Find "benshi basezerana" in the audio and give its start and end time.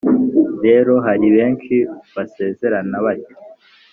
1.37-2.95